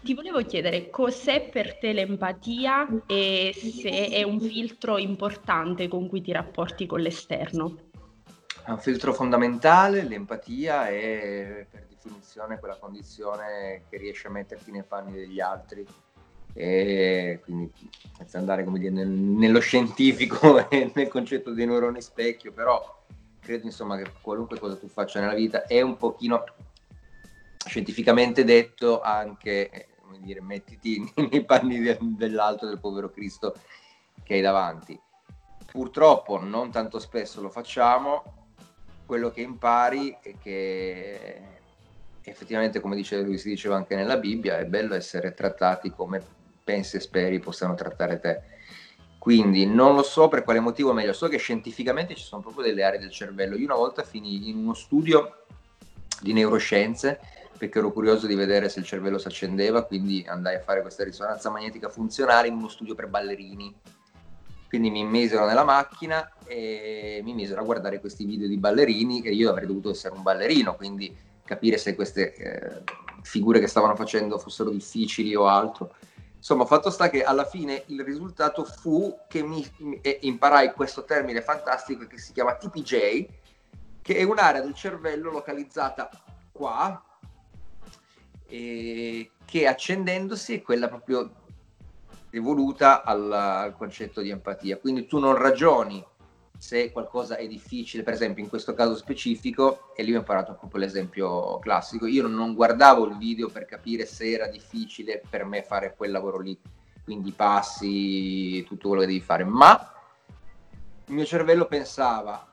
Ti 0.00 0.14
volevo 0.14 0.40
chiedere 0.44 0.88
cos'è 0.90 1.48
per 1.50 1.76
te 1.78 1.92
l'empatia 1.92 2.86
e 3.06 3.52
se 3.52 4.08
è 4.08 4.22
un 4.22 4.38
filtro 4.40 4.96
importante 4.96 5.88
con 5.88 6.08
cui 6.08 6.22
ti 6.22 6.30
rapporti 6.30 6.86
con 6.86 7.00
l'esterno. 7.00 7.88
È 8.64 8.70
un 8.70 8.78
filtro 8.78 9.12
fondamentale, 9.12 10.04
l'empatia 10.04 10.88
è 10.88 11.66
per 11.68 11.89
definizione 12.02 12.58
quella 12.58 12.76
condizione 12.76 13.82
che 13.90 13.98
riesce 13.98 14.28
a 14.28 14.30
metterti 14.30 14.70
nei 14.70 14.82
panni 14.82 15.12
degli 15.12 15.40
altri 15.40 15.86
e 16.52 17.40
quindi 17.44 17.70
senza 18.16 18.38
andare 18.38 18.64
come 18.64 18.78
dire, 18.78 18.90
nel, 18.90 19.08
nello 19.08 19.60
scientifico 19.60 20.66
e 20.68 20.90
nel 20.94 21.08
concetto 21.08 21.52
dei 21.52 21.66
neuroni 21.66 22.00
specchio, 22.00 22.52
però 22.52 22.98
credo 23.38 23.66
insomma 23.66 23.96
che 23.96 24.10
qualunque 24.20 24.58
cosa 24.58 24.76
tu 24.76 24.88
faccia 24.88 25.20
nella 25.20 25.34
vita 25.34 25.66
è 25.66 25.80
un 25.80 25.96
pochino 25.96 26.44
scientificamente 27.66 28.44
detto 28.44 29.00
anche, 29.00 29.70
eh, 29.70 29.88
come 30.00 30.18
dire, 30.20 30.40
mettiti 30.40 31.12
nei 31.30 31.44
panni 31.44 31.78
de- 31.78 31.98
dell'altro 32.00 32.66
del 32.66 32.80
povero 32.80 33.10
Cristo 33.10 33.54
che 34.22 34.34
hai 34.34 34.40
davanti. 34.40 34.98
Purtroppo 35.70 36.42
non 36.42 36.72
tanto 36.72 36.98
spesso 36.98 37.40
lo 37.40 37.48
facciamo, 37.48 38.48
quello 39.06 39.30
che 39.30 39.40
impari 39.40 40.16
è 40.20 40.36
che 40.36 41.59
effettivamente, 42.22 42.80
come 42.80 42.96
dice, 42.96 43.36
si 43.36 43.48
diceva 43.48 43.76
anche 43.76 43.94
nella 43.94 44.16
Bibbia, 44.16 44.58
è 44.58 44.66
bello 44.66 44.94
essere 44.94 45.34
trattati 45.34 45.90
come 45.90 46.22
pensi 46.62 46.96
e 46.96 47.00
speri 47.00 47.38
possano 47.38 47.74
trattare 47.74 48.20
te 48.20 48.42
quindi 49.20 49.66
non 49.66 49.96
lo 49.96 50.02
so 50.02 50.28
per 50.28 50.42
quale 50.44 50.60
motivo 50.60 50.94
meglio, 50.94 51.12
so 51.12 51.28
che 51.28 51.36
scientificamente 51.36 52.14
ci 52.14 52.24
sono 52.24 52.40
proprio 52.40 52.64
delle 52.64 52.82
aree 52.82 52.98
del 52.98 53.10
cervello. 53.10 53.54
Io 53.54 53.66
una 53.66 53.74
volta 53.74 54.02
finì 54.02 54.48
in 54.48 54.56
uno 54.56 54.72
studio 54.72 55.44
di 56.22 56.32
neuroscienze 56.32 57.20
perché 57.58 57.80
ero 57.80 57.92
curioso 57.92 58.26
di 58.26 58.34
vedere 58.34 58.70
se 58.70 58.78
il 58.78 58.86
cervello 58.86 59.18
si 59.18 59.26
accendeva, 59.26 59.84
quindi 59.84 60.24
andai 60.26 60.54
a 60.54 60.60
fare 60.60 60.80
questa 60.80 61.04
risonanza 61.04 61.50
magnetica 61.50 61.90
funzionale 61.90 62.48
in 62.48 62.54
uno 62.54 62.68
studio 62.68 62.94
per 62.94 63.08
ballerini. 63.08 63.74
Quindi 64.66 64.88
mi 64.88 65.04
misero 65.04 65.44
nella 65.44 65.64
macchina 65.64 66.32
e 66.46 67.20
mi 67.22 67.34
misero 67.34 67.60
a 67.60 67.64
guardare 67.64 68.00
questi 68.00 68.24
video 68.24 68.48
di 68.48 68.56
ballerini 68.56 69.20
e 69.20 69.32
io 69.32 69.50
avrei 69.50 69.66
dovuto 69.66 69.90
essere 69.90 70.14
un 70.14 70.22
ballerino, 70.22 70.76
quindi 70.76 71.14
capire 71.50 71.78
se 71.78 71.96
queste 71.96 72.32
eh, 72.32 72.82
figure 73.22 73.58
che 73.58 73.66
stavano 73.66 73.96
facendo 73.96 74.38
fossero 74.38 74.70
difficili 74.70 75.34
o 75.34 75.48
altro. 75.48 75.92
Insomma, 76.36 76.64
fatto 76.64 76.90
sta 76.90 77.10
che 77.10 77.24
alla 77.24 77.44
fine 77.44 77.82
il 77.86 78.04
risultato 78.04 78.64
fu 78.64 79.18
che 79.28 79.42
mi, 79.42 79.68
mi 79.78 80.00
imparai 80.20 80.72
questo 80.72 81.04
termine 81.04 81.42
fantastico 81.42 82.06
che 82.06 82.18
si 82.18 82.32
chiama 82.32 82.54
TPJ, 82.54 83.26
che 84.00 84.14
è 84.14 84.22
un'area 84.22 84.60
del 84.62 84.74
cervello 84.74 85.32
localizzata 85.32 86.08
qua, 86.52 87.04
e 88.46 89.30
che 89.44 89.66
accendendosi 89.66 90.54
è 90.54 90.62
quella 90.62 90.86
proprio 90.86 91.32
evoluta 92.30 93.02
al, 93.02 93.32
al 93.32 93.76
concetto 93.76 94.20
di 94.20 94.30
empatia. 94.30 94.78
Quindi 94.78 95.06
tu 95.06 95.18
non 95.18 95.34
ragioni 95.34 96.02
se 96.60 96.92
qualcosa 96.92 97.36
è 97.36 97.48
difficile, 97.48 98.02
per 98.02 98.12
esempio 98.12 98.44
in 98.44 98.50
questo 98.50 98.74
caso 98.74 98.94
specifico, 98.94 99.94
e 99.96 100.02
lì 100.02 100.14
ho 100.14 100.18
imparato 100.18 100.52
proprio 100.52 100.82
l'esempio 100.82 101.58
classico, 101.58 102.04
io 102.04 102.26
non 102.26 102.54
guardavo 102.54 103.06
il 103.06 103.16
video 103.16 103.48
per 103.48 103.64
capire 103.64 104.04
se 104.04 104.30
era 104.30 104.46
difficile 104.46 105.22
per 105.26 105.46
me 105.46 105.62
fare 105.62 105.94
quel 105.96 106.10
lavoro 106.10 106.38
lì, 106.38 106.60
quindi 107.02 107.32
passi, 107.32 108.62
tutto 108.64 108.88
quello 108.88 109.00
che 109.00 109.08
devi 109.08 109.22
fare, 109.22 109.42
ma 109.44 109.90
il 111.06 111.14
mio 111.14 111.24
cervello 111.24 111.64
pensava 111.64 112.46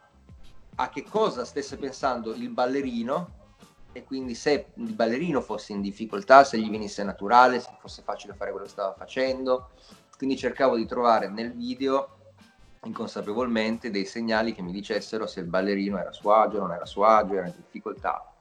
a 0.76 0.90
che 0.90 1.04
cosa 1.04 1.44
stesse 1.44 1.76
pensando 1.76 2.34
il 2.34 2.48
ballerino 2.48 3.36
e 3.92 4.06
quindi 4.06 4.36
se 4.36 4.68
il 4.74 4.94
ballerino 4.94 5.42
fosse 5.42 5.74
in 5.74 5.82
difficoltà, 5.82 6.46
se 6.46 6.58
gli 6.58 6.70
venisse 6.70 7.04
naturale, 7.04 7.60
se 7.60 7.76
fosse 7.82 8.04
facile 8.04 8.36
fare 8.36 8.52
quello 8.52 8.68
che 8.68 8.72
stava 8.72 8.94
facendo, 8.94 9.72
quindi 10.16 10.38
cercavo 10.38 10.78
di 10.78 10.86
trovare 10.86 11.28
nel 11.28 11.52
video 11.52 12.17
inconsapevolmente 12.88 13.92
dei 13.92 14.06
segnali 14.06 14.54
che 14.54 14.62
mi 14.62 14.72
dicessero 14.72 15.28
se 15.28 15.42
il 15.42 15.46
ballerino 15.46 15.98
era 15.98 16.10
a 16.10 16.14
suo 16.14 16.34
agio, 16.34 16.60
non 16.60 16.72
era 16.72 16.84
a 16.84 16.88
suo 16.88 17.04
agio, 17.04 17.36
era 17.36 17.48
in 17.48 17.54
difficoltà. 17.56 18.34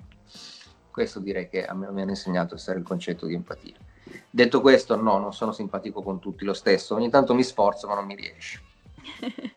Questo 0.90 1.20
direi 1.20 1.48
che 1.48 1.66
a 1.66 1.74
me 1.74 1.90
mi 1.90 2.00
hanno 2.00 2.10
insegnato 2.10 2.54
a 2.54 2.56
essere 2.56 2.78
il 2.78 2.84
concetto 2.84 3.26
di 3.26 3.34
empatia. 3.34 3.76
Detto 4.30 4.60
questo, 4.60 4.96
no, 4.96 5.18
non 5.18 5.34
sono 5.34 5.52
simpatico 5.52 6.02
con 6.02 6.18
tutti 6.20 6.44
lo 6.44 6.54
stesso, 6.54 6.94
ogni 6.94 7.10
tanto 7.10 7.34
mi 7.34 7.42
sforzo 7.42 7.86
ma 7.86 7.94
non 7.94 8.06
mi 8.06 8.14
riesce. 8.14 8.62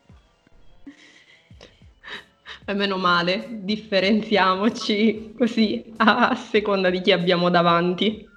E 2.66 2.74
meno 2.76 2.98
male, 2.98 3.48
differenziamoci 3.64 5.34
così 5.36 5.92
a 5.98 6.36
seconda 6.36 6.92
di 6.92 7.02
chi 7.02 7.12
abbiamo 7.12 7.50
davanti. 7.50 8.30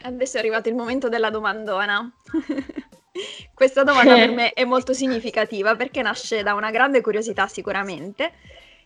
Adesso 0.00 0.36
è 0.36 0.40
arrivato 0.40 0.70
il 0.70 0.74
momento 0.74 1.10
della 1.10 1.28
domandona. 1.28 2.10
Questa 3.56 3.82
domanda 3.82 4.18
per 4.18 4.30
me 4.32 4.52
è 4.52 4.64
molto 4.64 4.92
significativa 4.92 5.74
perché 5.76 6.02
nasce 6.02 6.42
da 6.42 6.52
una 6.52 6.70
grande 6.70 7.00
curiosità 7.00 7.46
sicuramente. 7.46 8.32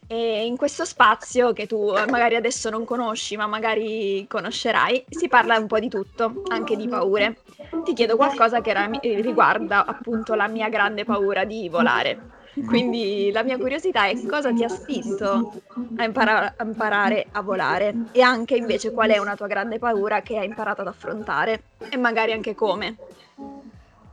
E 0.06 0.44
in 0.46 0.56
questo 0.56 0.84
spazio 0.84 1.52
che 1.52 1.66
tu 1.66 1.90
magari 2.06 2.36
adesso 2.36 2.70
non 2.70 2.84
conosci, 2.84 3.36
ma 3.36 3.46
magari 3.46 4.26
conoscerai, 4.28 5.06
si 5.08 5.28
parla 5.28 5.56
un 5.58 5.66
po' 5.66 5.78
di 5.80 5.88
tutto, 5.88 6.38
anche 6.48 6.76
di 6.76 6.86
paure. 6.88 7.38
Ti 7.82 7.92
chiedo 7.94 8.14
qualcosa 8.16 8.60
che 8.60 8.72
ra- 8.72 8.88
riguarda 9.00 9.86
appunto 9.86 10.34
la 10.34 10.46
mia 10.48 10.68
grande 10.68 11.04
paura 11.04 11.44
di 11.44 11.68
volare. 11.68 12.22
Quindi 12.64 13.30
la 13.32 13.42
mia 13.42 13.58
curiosità 13.58 14.06
è 14.06 14.20
cosa 14.26 14.52
ti 14.52 14.62
ha 14.64 14.68
spinto 14.68 15.46
a, 15.96 16.04
impara- 16.04 16.54
a 16.56 16.64
imparare 16.64 17.28
a 17.32 17.42
volare 17.42 18.02
e 18.12 18.20
anche 18.22 18.56
invece 18.56 18.92
qual 18.92 19.10
è 19.10 19.18
una 19.18 19.34
tua 19.36 19.46
grande 19.48 19.78
paura 19.78 20.22
che 20.22 20.38
hai 20.38 20.46
imparato 20.46 20.80
ad 20.82 20.86
affrontare 20.88 21.64
e 21.88 21.96
magari 21.96 22.32
anche 22.32 22.54
come. 22.54 22.98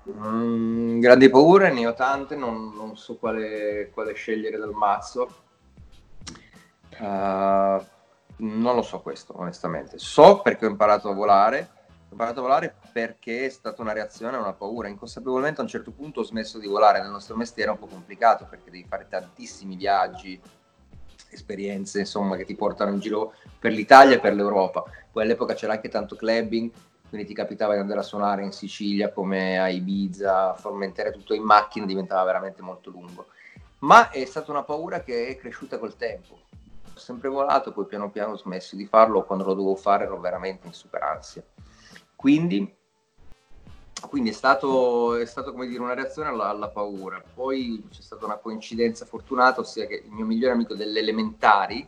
Mm, 0.10 1.00
grandi 1.00 1.30
paure, 1.30 1.72
ne 1.72 1.86
ho 1.86 1.94
tante, 1.94 2.36
non, 2.36 2.74
non 2.74 2.96
so 2.96 3.18
quale, 3.18 3.90
quale, 3.94 4.14
scegliere 4.14 4.58
dal 4.58 4.72
mazzo. 4.72 5.46
Uh, 6.98 7.84
non 8.38 8.76
lo 8.76 8.82
so 8.82 9.02
questo, 9.02 9.34
onestamente. 9.38 9.98
So 9.98 10.42
perché 10.42 10.66
ho 10.66 10.70
imparato 10.70 11.10
a 11.10 11.14
volare. 11.14 11.72
Ho 12.10 12.12
imparato 12.12 12.40
a 12.40 12.44
volare 12.44 12.76
perché 12.94 13.46
è 13.46 13.50
stata 13.50 13.82
una 13.82 13.92
reazione 13.92 14.38
a 14.38 14.40
una 14.40 14.54
paura. 14.54 14.88
Inconsapevolmente 14.88 15.60
a 15.60 15.64
un 15.64 15.70
certo 15.70 15.92
punto 15.92 16.22
ho 16.22 16.24
smesso 16.24 16.58
di 16.58 16.68
volare. 16.68 17.02
Nel 17.02 17.12
nostro 17.12 17.36
mestiere 17.36 17.70
è 17.70 17.74
un 17.74 17.80
po' 17.80 17.88
complicato 17.88 18.48
perché 18.50 18.72
devi 18.72 18.86
fare 18.88 19.08
tantissimi 19.10 19.76
viaggi, 19.76 20.40
esperienze, 21.30 22.00
insomma, 22.00 22.38
che 22.38 22.46
ti 22.46 22.56
portano 22.56 22.92
in 22.92 23.00
giro 23.00 23.34
per 23.60 23.74
l'Italia 23.74 24.16
e 24.16 24.20
per 24.20 24.34
l'Europa. 24.34 24.86
Poi 25.12 25.24
all'epoca 25.24 25.54
c'era 25.54 25.74
anche 25.74 25.90
tanto 25.90 26.16
clubbing, 26.16 26.72
quindi 27.10 27.28
ti 27.28 27.34
capitava 27.34 27.74
di 27.74 27.80
andare 27.80 28.00
a 28.00 28.04
suonare 28.04 28.44
in 28.44 28.52
Sicilia 28.52 29.12
come 29.12 29.60
a 29.60 29.70
Ibiza, 29.70 30.52
a 30.52 30.54
Formentera, 30.56 31.12
tutto 31.12 31.34
in 31.34 31.44
macchina, 31.44 31.86
diventava 31.86 32.24
veramente 32.24 32.62
molto 32.62 32.90
lungo. 32.90 33.28
Ma 33.80 34.10
è 34.10 34.26
stata 34.26 34.52
una 34.52 34.64
paura 34.64 35.02
che 35.02 35.28
è 35.28 35.38
cresciuta 35.38 35.78
col 35.78 35.96
tempo. 35.96 36.40
Ho 36.94 37.00
sempre 37.00 37.30
volato, 37.30 37.72
poi 37.72 37.86
piano 37.86 38.10
piano 38.10 38.34
ho 38.34 38.38
smesso 38.38 38.76
di 38.76 38.86
farlo, 38.86 39.24
quando 39.24 39.46
lo 39.46 39.54
dovevo 39.54 39.76
fare 39.76 40.04
ero 40.04 40.20
veramente 40.20 40.68
in 40.68 40.74
super 40.74 41.04
ansia. 41.04 41.44
Quindi, 42.16 42.76
quindi 44.10 44.32
è 44.32 44.34
stato, 44.34 45.16
è 45.16 45.26
stato 45.26 45.54
come 45.54 45.68
dire, 45.68 45.80
una 45.80 45.94
reazione 45.94 46.28
alla, 46.28 46.50
alla, 46.50 46.70
paura. 46.70 47.24
Poi 47.34 47.88
c'è 47.90 48.02
stata 48.02 48.26
una 48.26 48.38
coincidenza 48.38 49.06
fortunata, 49.06 49.62
ossia 49.62 49.86
che 49.86 50.04
il 50.06 50.12
mio 50.12 50.26
migliore 50.26 50.54
amico 50.54 50.76
delle 50.76 51.00
elementari 51.00 51.88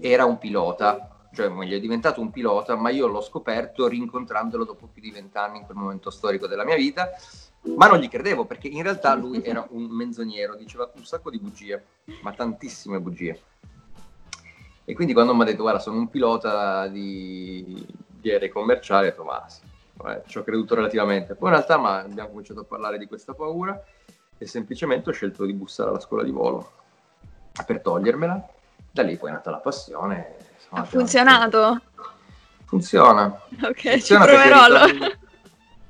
era 0.00 0.24
un 0.24 0.38
pilota 0.38 1.15
cioè 1.36 1.50
meglio 1.50 1.76
è 1.76 1.80
diventato 1.80 2.22
un 2.22 2.30
pilota, 2.30 2.76
ma 2.76 2.88
io 2.88 3.06
l'ho 3.06 3.20
scoperto 3.20 3.86
rincontrandolo 3.88 4.64
dopo 4.64 4.88
più 4.90 5.02
di 5.02 5.10
vent'anni 5.10 5.58
in 5.58 5.64
quel 5.66 5.76
momento 5.76 6.08
storico 6.08 6.46
della 6.46 6.64
mia 6.64 6.76
vita, 6.76 7.10
ma 7.76 7.88
non 7.88 7.98
gli 7.98 8.08
credevo 8.08 8.46
perché 8.46 8.68
in 8.68 8.82
realtà 8.82 9.14
lui 9.14 9.42
era 9.42 9.66
un 9.70 9.84
menzognero, 9.84 10.54
diceva 10.54 10.90
un 10.96 11.04
sacco 11.04 11.28
di 11.28 11.38
bugie, 11.38 11.84
ma 12.22 12.32
tantissime 12.32 13.00
bugie. 13.00 13.38
E 14.86 14.94
quindi 14.94 15.12
quando 15.12 15.34
mi 15.34 15.42
ha 15.42 15.44
detto 15.44 15.60
guarda 15.60 15.78
sono 15.78 15.98
un 15.98 16.08
pilota 16.08 16.88
di, 16.88 17.86
di 18.08 18.30
aerei 18.30 18.48
commerciali, 18.48 19.08
ho 19.08 19.10
detto 19.10 19.24
ma 19.24 19.44
sì, 19.46 19.60
vabbè, 19.92 20.22
ci 20.26 20.38
ho 20.38 20.42
creduto 20.42 20.74
relativamente. 20.74 21.34
Poi 21.34 21.50
in 21.50 21.54
realtà 21.56 21.76
ma 21.76 21.98
abbiamo 21.98 22.30
cominciato 22.30 22.60
a 22.60 22.64
parlare 22.64 22.96
di 22.96 23.06
questa 23.06 23.34
paura 23.34 23.78
e 24.38 24.46
semplicemente 24.46 25.10
ho 25.10 25.12
scelto 25.12 25.44
di 25.44 25.52
bussare 25.52 25.90
alla 25.90 26.00
scuola 26.00 26.22
di 26.22 26.30
volo 26.30 26.72
per 27.66 27.82
togliermela. 27.82 28.48
Da 28.90 29.02
lì 29.02 29.18
poi 29.18 29.28
è 29.28 29.32
nata 29.32 29.50
la 29.50 29.58
passione 29.58 30.45
ha 30.70 30.84
funzionato? 30.84 31.80
Funziona. 32.64 33.26
Ok, 33.62 33.80
Funziona 33.80 34.24
ci 34.24 34.30
proverò 34.30 34.62
allora. 34.62 35.10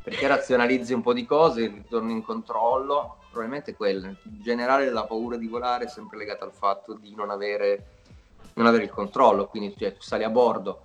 Perché 0.03 0.27
razionalizzi 0.27 0.93
un 0.93 1.03
po' 1.03 1.13
di 1.13 1.25
cose, 1.25 1.67
ritorni 1.67 2.13
in 2.13 2.23
controllo, 2.23 3.19
probabilmente 3.31 3.75
quello. 3.75 4.07
In 4.07 4.43
generale 4.43 4.91
la 4.91 5.05
paura 5.05 5.37
di 5.37 5.49
volare 5.49 5.87
è 5.87 5.89
sempre 5.89 6.17
legata 6.17 6.45
al 6.45 6.53
fatto 6.53 6.95
di 6.95 7.15
non 7.15 7.31
avere, 7.31 7.87
non 8.55 8.67
avere 8.67 8.85
il 8.85 8.91
controllo, 8.91 9.47
quindi 9.47 9.75
cioè, 9.77 9.95
tu 9.95 10.03
sali 10.03 10.23
a 10.23 10.31
bordo 10.31 10.85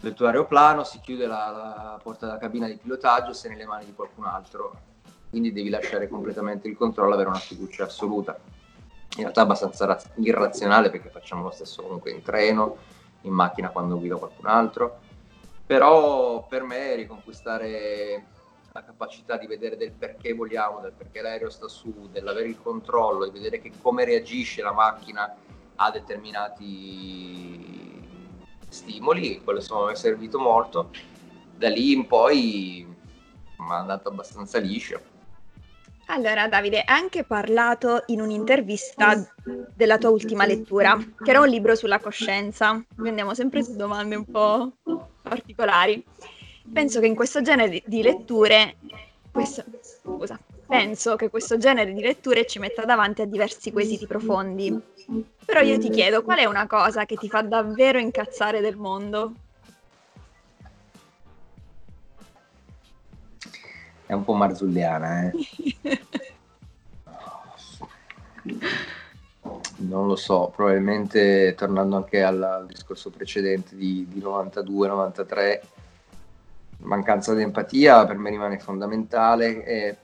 del 0.00 0.14
tuo 0.14 0.26
aeroplano, 0.26 0.82
si 0.82 0.98
chiude 1.00 1.26
la, 1.26 1.50
la 1.50 2.00
porta 2.02 2.26
della 2.26 2.38
cabina 2.38 2.66
di 2.66 2.76
pilotaggio, 2.76 3.32
sei 3.32 3.52
nelle 3.52 3.64
mani 3.64 3.84
di 3.84 3.94
qualcun 3.94 4.24
altro, 4.24 4.72
quindi 5.30 5.52
devi 5.52 5.68
lasciare 5.68 6.08
completamente 6.08 6.66
il 6.66 6.76
controllo, 6.76 7.14
avere 7.14 7.28
una 7.28 7.38
fiducia 7.38 7.84
assoluta. 7.84 8.36
In 9.14 9.22
realtà 9.22 9.42
è 9.42 9.44
abbastanza 9.44 9.98
irrazionale 10.16 10.90
perché 10.90 11.08
facciamo 11.08 11.44
lo 11.44 11.50
stesso 11.52 11.82
comunque 11.82 12.10
in 12.10 12.22
treno, 12.22 12.76
in 13.22 13.32
macchina 13.32 13.70
quando 13.70 13.98
guida 13.98 14.16
qualcun 14.16 14.46
altro, 14.46 15.00
però 15.66 16.46
per 16.46 16.62
me 16.62 16.94
riconquistare 16.94 18.26
la 18.72 18.82
capacità 18.84 19.36
di 19.36 19.46
vedere 19.46 19.76
del 19.76 19.92
perché 19.92 20.32
vogliamo, 20.32 20.80
del 20.80 20.92
perché 20.96 21.20
l'aereo 21.20 21.50
sta 21.50 21.68
su, 21.68 22.08
dell'avere 22.10 22.48
il 22.48 22.60
controllo, 22.60 23.26
di 23.26 23.30
vedere 23.38 23.60
che 23.60 23.72
come 23.80 24.04
reagisce 24.04 24.62
la 24.62 24.72
macchina 24.72 25.36
a 25.76 25.90
determinati 25.90 27.72
stimoli, 28.68 29.42
quello 29.42 29.58
insomma 29.58 29.86
mi 29.86 29.92
è 29.92 29.96
servito 29.96 30.38
molto. 30.38 30.90
Da 31.56 31.68
lì 31.68 31.92
in 31.92 32.06
poi 32.06 32.86
mi 33.56 33.70
è 33.70 33.74
andato 33.74 34.08
abbastanza 34.08 34.58
liscio. 34.58 35.11
Allora, 36.12 36.46
Davide, 36.46 36.82
hai 36.84 36.98
anche 37.00 37.24
parlato 37.24 38.02
in 38.08 38.20
un'intervista 38.20 39.26
della 39.74 39.96
tua 39.96 40.10
ultima 40.10 40.44
lettura, 40.44 40.94
che 41.22 41.30
era 41.30 41.40
un 41.40 41.48
libro 41.48 41.74
sulla 41.74 42.00
coscienza. 42.00 42.72
Quindi 42.86 43.08
andiamo 43.08 43.32
sempre 43.32 43.64
su 43.64 43.74
domande 43.76 44.16
un 44.16 44.26
po' 44.26 44.76
particolari. 45.22 46.04
Penso 46.70 47.00
che 47.00 47.06
in 47.06 47.14
questo 47.14 47.40
genere 47.40 47.82
di 47.86 48.02
letture, 48.02 48.76
questo, 49.32 49.64
scusa, 49.80 50.38
penso 50.68 51.16
che 51.16 51.30
questo 51.30 51.56
genere 51.56 51.94
di 51.94 52.02
letture 52.02 52.44
ci 52.44 52.58
metta 52.58 52.84
davanti 52.84 53.22
a 53.22 53.26
diversi 53.26 53.72
quesiti 53.72 54.06
profondi. 54.06 54.78
Però 55.46 55.60
io 55.60 55.78
ti 55.78 55.88
chiedo, 55.88 56.22
qual 56.22 56.40
è 56.40 56.44
una 56.44 56.66
cosa 56.66 57.06
che 57.06 57.16
ti 57.16 57.30
fa 57.30 57.40
davvero 57.40 57.98
incazzare 57.98 58.60
del 58.60 58.76
mondo? 58.76 59.32
È 64.12 64.14
un 64.14 64.24
po' 64.24 64.34
marzulliana, 64.34 65.22
eh? 65.22 65.32
non 69.76 70.06
lo 70.06 70.16
so, 70.16 70.52
probabilmente 70.54 71.54
tornando 71.56 71.96
anche 71.96 72.22
al, 72.22 72.42
al 72.42 72.66
discorso 72.66 73.08
precedente 73.08 73.74
di, 73.74 74.06
di 74.06 74.20
92-93, 74.20 75.60
mancanza 76.80 77.32
di 77.32 77.40
empatia 77.40 78.04
per 78.04 78.18
me 78.18 78.28
rimane 78.28 78.58
fondamentale 78.58 79.64
e 79.64 79.96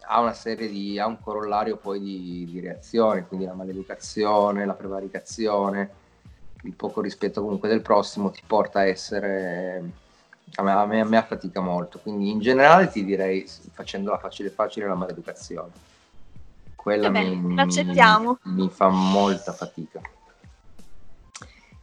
ha 0.00 0.18
una 0.18 0.32
serie 0.32 0.68
di, 0.68 0.98
ha 0.98 1.06
un 1.06 1.20
corollario 1.20 1.76
poi 1.76 2.00
di, 2.00 2.48
di 2.50 2.58
reazioni, 2.58 3.24
quindi 3.24 3.46
la 3.46 3.54
maleducazione, 3.54 4.66
la 4.66 4.74
prevaricazione, 4.74 5.90
il 6.64 6.74
poco 6.74 7.00
rispetto 7.00 7.40
comunque 7.40 7.68
del 7.68 7.82
prossimo 7.82 8.32
ti 8.32 8.42
porta 8.44 8.80
a 8.80 8.86
essere 8.86 10.02
a 10.56 10.62
me, 10.62 10.72
a, 10.72 10.86
me, 10.86 11.00
a 11.00 11.04
me 11.04 11.16
affatica 11.16 11.60
molto, 11.60 11.98
quindi 11.98 12.30
in 12.30 12.38
generale 12.38 12.88
ti 12.88 13.04
direi, 13.04 13.48
facendola 13.72 14.18
facile 14.18 14.50
facile, 14.50 14.86
la 14.86 14.94
maleducazione. 14.94 15.92
Quella 16.74 17.10
Vabbè, 17.10 17.24
mi, 17.24 17.54
mi, 17.54 18.36
mi, 18.42 18.68
fa 18.68 18.88
molta 18.88 19.52
fatica. 19.52 20.00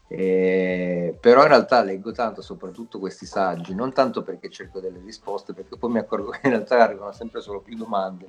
E, 0.08 1.18
però 1.20 1.42
in 1.44 1.48
realtà 1.48 1.82
leggo 1.82 2.12
tanto 2.12 2.42
soprattutto 2.42 3.00
questi 3.00 3.26
saggi, 3.26 3.74
non 3.74 3.94
tanto 3.94 4.24
perché 4.24 4.50
cerco 4.50 4.80
delle 4.80 5.02
risposte, 5.04 5.54
perché 5.54 5.78
poi 5.78 5.92
mi 5.92 6.00
accorgo 6.00 6.30
che 6.32 6.42
in 6.44 6.52
realtà 6.52 6.84
arrivano 6.84 7.12
sempre 7.14 7.42
solo 7.42 7.62
più 7.62 7.76
domande, 7.76 8.28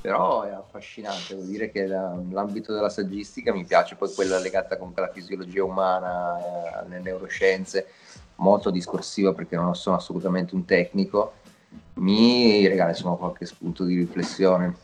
però 0.00 0.42
è 0.42 0.50
affascinante, 0.50 1.34
vuol 1.34 1.46
dire 1.46 1.70
che 1.70 1.86
la, 1.86 2.16
l'ambito 2.30 2.72
della 2.72 2.88
saggistica 2.88 3.52
mi 3.52 3.64
piace, 3.64 3.94
poi 3.94 4.12
quella 4.12 4.38
legata 4.38 4.76
comunque 4.76 5.02
alla 5.02 5.12
fisiologia 5.12 5.62
umana, 5.62 6.38
eh, 6.38 6.78
alle 6.78 7.00
neuroscienze, 7.00 7.86
molto 8.42 8.70
discorsiva 8.70 9.32
perché 9.32 9.56
non 9.56 9.74
sono 9.74 9.96
assolutamente 9.96 10.54
un 10.54 10.64
tecnico, 10.64 11.34
mi 11.94 12.66
regala 12.66 12.90
insomma 12.90 13.16
qualche 13.16 13.46
spunto 13.46 13.84
di 13.84 13.94
riflessione 13.94 14.76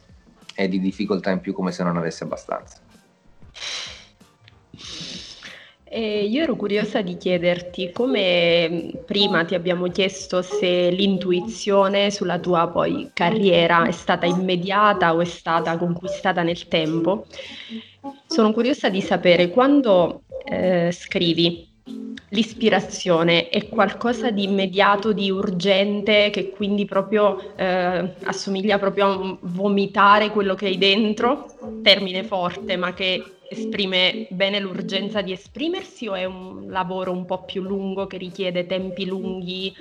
e 0.54 0.68
di 0.68 0.80
difficoltà 0.80 1.30
in 1.30 1.40
più 1.40 1.52
come 1.52 1.72
se 1.72 1.82
non 1.82 1.96
avessi 1.96 2.22
abbastanza. 2.22 2.80
E 5.90 6.24
io 6.24 6.42
ero 6.42 6.54
curiosa 6.54 7.00
di 7.00 7.16
chiederti 7.16 7.92
come 7.92 8.92
prima 9.06 9.44
ti 9.46 9.54
abbiamo 9.54 9.88
chiesto 9.88 10.42
se 10.42 10.90
l'intuizione 10.90 12.10
sulla 12.10 12.38
tua 12.38 12.68
poi 12.68 13.10
carriera 13.14 13.86
è 13.86 13.90
stata 13.90 14.26
immediata 14.26 15.14
o 15.14 15.22
è 15.22 15.24
stata 15.24 15.78
conquistata 15.78 16.42
nel 16.42 16.68
tempo. 16.68 17.26
Sono 18.26 18.52
curiosa 18.52 18.90
di 18.90 19.00
sapere 19.00 19.48
quando 19.48 20.24
eh, 20.44 20.90
scrivi 20.92 21.67
l'ispirazione 22.30 23.48
è 23.48 23.68
qualcosa 23.68 24.30
di 24.30 24.44
immediato, 24.44 25.12
di 25.12 25.30
urgente, 25.30 26.30
che 26.30 26.50
quindi 26.50 26.84
proprio 26.84 27.56
eh, 27.56 28.14
assomiglia 28.24 28.78
proprio 28.78 29.06
a 29.06 29.38
vomitare 29.40 30.30
quello 30.30 30.54
che 30.54 30.66
hai 30.66 30.78
dentro, 30.78 31.46
termine 31.82 32.24
forte, 32.24 32.76
ma 32.76 32.92
che 32.92 33.36
esprime 33.50 34.26
bene 34.30 34.60
l'urgenza 34.60 35.22
di 35.22 35.32
esprimersi 35.32 36.06
o 36.06 36.14
è 36.14 36.24
un 36.24 36.66
lavoro 36.68 37.12
un 37.12 37.24
po' 37.24 37.44
più 37.44 37.62
lungo 37.62 38.06
che 38.06 38.18
richiede 38.18 38.66
tempi 38.66 39.06
lunghi, 39.06 39.74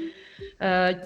eh, 0.57 0.97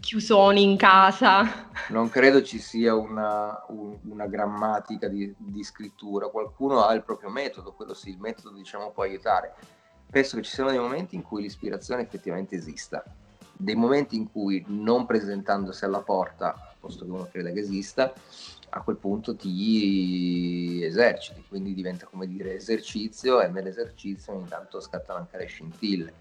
chiusoni 0.00 0.62
in 0.62 0.76
casa? 0.76 1.68
Non 1.88 2.08
credo 2.08 2.42
ci 2.42 2.58
sia 2.58 2.94
una, 2.94 3.64
un, 3.68 3.98
una 4.08 4.26
grammatica 4.26 5.08
di, 5.08 5.32
di 5.36 5.62
scrittura, 5.62 6.28
qualcuno 6.28 6.84
ha 6.84 6.94
il 6.94 7.02
proprio 7.02 7.28
metodo, 7.28 7.74
quello 7.74 7.92
sì, 7.92 8.10
il 8.10 8.18
metodo 8.18 8.54
diciamo 8.54 8.92
può 8.92 9.02
aiutare 9.02 9.54
penso 10.16 10.36
che 10.36 10.42
ci 10.44 10.52
siano 10.52 10.70
dei 10.70 10.78
momenti 10.78 11.14
in 11.14 11.20
cui 11.20 11.42
l'ispirazione 11.42 12.00
effettivamente 12.00 12.56
esista, 12.56 13.04
dei 13.52 13.74
momenti 13.74 14.16
in 14.16 14.30
cui 14.32 14.64
non 14.68 15.04
presentandosi 15.04 15.84
alla 15.84 16.00
porta, 16.00 16.74
posto 16.80 17.04
che 17.04 17.10
uno 17.10 17.28
creda 17.30 17.50
che 17.50 17.60
esista, 17.60 18.14
a 18.70 18.80
quel 18.80 18.96
punto 18.96 19.36
ti 19.36 20.82
eserciti, 20.82 21.44
quindi 21.46 21.74
diventa 21.74 22.06
come 22.06 22.26
dire 22.26 22.54
esercizio 22.54 23.42
e 23.42 23.48
nell'esercizio 23.48 24.32
ogni 24.32 24.48
tanto 24.48 24.80
scattano 24.80 25.18
anche 25.18 25.36
le 25.36 25.44
scintille. 25.44 26.14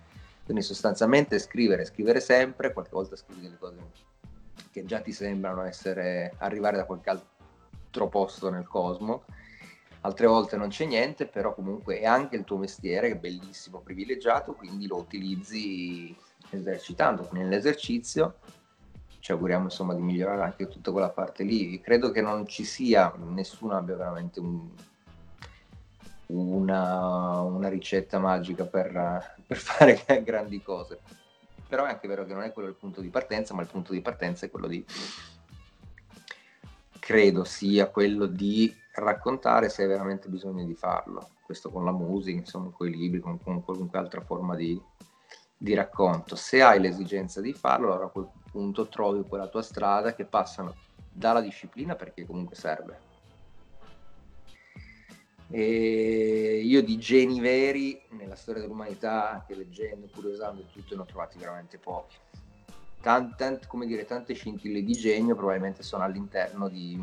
Quindi 0.43 0.61
sostanzialmente 0.61 1.39
scrivere, 1.39 1.85
scrivere 1.85 2.19
sempre, 2.19 2.73
qualche 2.73 2.91
volta 2.91 3.15
scrivi 3.15 3.43
delle 3.43 3.57
cose 3.57 3.77
che 4.71 4.83
già 4.83 4.99
ti 4.99 5.13
sembrano 5.13 5.63
essere 5.63 6.33
arrivare 6.39 6.75
da 6.75 6.83
qualche 6.83 7.11
altro 7.11 8.09
posto 8.09 8.49
nel 8.49 8.67
cosmo 8.67 9.23
altre 10.05 10.27
volte 10.27 10.55
non 10.55 10.69
c'è 10.69 10.85
niente, 10.85 11.25
però 11.25 11.53
comunque 11.53 11.99
è 11.99 12.05
anche 12.05 12.35
il 12.35 12.43
tuo 12.43 12.57
mestiere, 12.57 13.07
che 13.07 13.15
è 13.15 13.17
bellissimo, 13.17 13.79
privilegiato, 13.79 14.53
quindi 14.53 14.87
lo 14.87 14.97
utilizzi 14.97 16.15
esercitando. 16.51 17.27
Nell'esercizio 17.31 18.35
ci 19.19 19.31
auguriamo 19.31 19.63
insomma 19.65 19.95
di 19.95 20.01
migliorare 20.01 20.43
anche 20.43 20.67
tutta 20.67 20.91
quella 20.91 21.09
parte 21.09 21.43
lì. 21.43 21.81
Credo 21.81 22.11
che 22.11 22.21
non 22.21 22.45
ci 22.45 22.63
sia, 22.63 23.11
nessuno 23.17 23.75
abbia 23.75 23.95
veramente 23.95 24.39
un, 24.39 24.69
una, 26.27 27.39
una, 27.39 27.67
ricetta 27.67 28.19
magica 28.19 28.65
per, 28.65 29.37
per 29.45 29.57
fare 29.57 30.03
grandi 30.23 30.61
cose. 30.61 30.99
Però 31.67 31.83
è 31.83 31.89
anche 31.89 32.07
vero 32.07 32.25
che 32.25 32.33
non 32.33 32.43
è 32.43 32.51
quello 32.51 32.69
il 32.69 32.75
punto 32.75 33.01
di 33.01 33.09
partenza, 33.09 33.55
ma 33.55 33.63
il 33.63 33.69
punto 33.69 33.91
di 33.91 34.01
partenza 34.01 34.45
è 34.45 34.51
quello 34.51 34.67
di 34.67 34.85
credo 36.99 37.43
sia 37.43 37.87
quello 37.89 38.25
di 38.25 38.83
raccontare 38.95 39.69
se 39.69 39.83
hai 39.83 39.87
veramente 39.87 40.29
bisogno 40.29 40.65
di 40.65 40.75
farlo. 40.75 41.29
Questo 41.43 41.69
con 41.69 41.85
la 41.85 41.91
musica, 41.91 42.37
insomma, 42.37 42.71
con 42.71 42.87
i 42.87 42.95
libri, 42.95 43.19
con, 43.19 43.41
con 43.41 43.63
qualunque 43.63 43.99
altra 43.99 44.21
forma 44.21 44.55
di, 44.55 44.81
di, 45.57 45.73
racconto. 45.73 46.35
Se 46.35 46.61
hai 46.61 46.79
l'esigenza 46.79 47.41
di 47.41 47.53
farlo, 47.53 47.91
allora 47.91 48.05
a 48.05 48.09
quel 48.09 48.27
punto 48.51 48.87
trovi 48.87 49.23
quella 49.27 49.47
tua 49.47 49.61
strada 49.61 50.13
che 50.13 50.25
passa 50.25 50.73
dalla 51.11 51.41
disciplina 51.41 51.95
perché 51.95 52.25
comunque 52.25 52.55
serve. 52.55 53.13
E 55.49 56.61
io 56.63 56.81
di 56.81 56.97
geni 56.97 57.39
veri 57.39 58.01
nella 58.09 58.35
storia 58.35 58.61
dell'umanità, 58.61 59.29
anche 59.29 59.55
leggendo, 59.55 60.07
curiosando 60.11 60.61
e 60.61 60.65
tutto, 60.71 60.95
ne 60.95 61.01
ho 61.01 61.05
trovati 61.05 61.37
veramente 61.37 61.77
pochi 61.77 62.15
tant, 63.05 63.35
tant, 63.35 63.67
come 63.67 63.85
dire, 63.85 64.03
tante 64.03 64.33
scintille 64.33 64.81
di 64.81 64.93
genio 64.93 65.35
probabilmente 65.35 65.83
sono 65.83 66.03
all'interno 66.03 66.67
di 66.67 66.99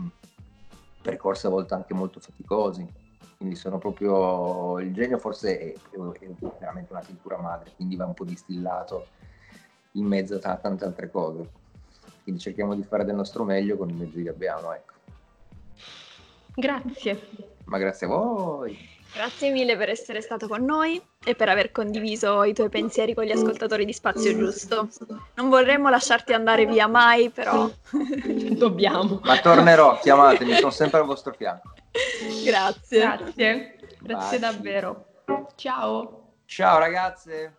percorsi 1.02 1.46
a 1.46 1.50
volte 1.50 1.74
anche 1.74 1.92
molto 1.94 2.20
faticosi. 2.20 2.86
Quindi 3.36 3.56
sono 3.56 3.78
proprio 3.78 4.78
il 4.78 4.94
genio 4.94 5.18
forse 5.18 5.58
è, 5.58 5.72
è, 5.72 5.98
veramente 6.58 6.92
una 6.92 7.02
cultura 7.04 7.38
madre, 7.38 7.72
quindi 7.74 7.96
va 7.96 8.06
un 8.06 8.14
po' 8.14 8.24
distillato 8.24 9.08
in 9.92 10.06
mezzo 10.06 10.38
a 10.40 10.56
tante 10.56 10.84
altre 10.84 11.10
cose. 11.10 11.50
Quindi 12.22 12.40
cerchiamo 12.40 12.74
di 12.74 12.84
fare 12.84 13.04
del 13.04 13.16
nostro 13.16 13.42
meglio 13.42 13.76
con 13.76 13.90
i 13.90 13.94
mezzi 13.94 14.22
che 14.22 14.28
abbiamo, 14.28 14.72
ecco. 14.72 14.92
Grazie. 16.54 17.20
Ma 17.64 17.78
grazie 17.78 18.06
a 18.06 18.10
voi. 18.10 18.78
Grazie 19.14 19.50
mille 19.50 19.76
per 19.76 19.90
essere 19.90 20.22
stato 20.22 20.48
con 20.48 20.64
noi 20.64 21.00
e 21.22 21.34
per 21.34 21.48
aver 21.48 21.70
condiviso 21.70 22.44
i 22.44 22.54
tuoi 22.54 22.70
pensieri 22.70 23.14
con 23.14 23.24
gli 23.24 23.30
ascoltatori 23.30 23.84
di 23.84 23.92
Spazio 23.92 24.34
Giusto. 24.34 24.88
Non 25.34 25.50
vorremmo 25.50 25.90
lasciarti 25.90 26.32
andare 26.32 26.64
via 26.64 26.86
mai, 26.86 27.28
però 27.28 27.70
dobbiamo. 28.56 29.20
Ma 29.22 29.38
tornerò, 29.38 29.98
chiamatemi, 30.00 30.54
sono 30.54 30.70
sempre 30.70 31.00
al 31.00 31.06
vostro 31.06 31.34
fianco. 31.34 31.74
Grazie. 32.42 33.00
Grazie, 33.00 33.78
grazie 34.00 34.38
Baci. 34.38 34.38
davvero. 34.38 35.04
Ciao. 35.56 36.32
Ciao 36.46 36.78
ragazze. 36.78 37.56